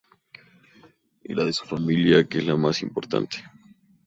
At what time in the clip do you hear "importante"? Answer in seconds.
2.81-3.37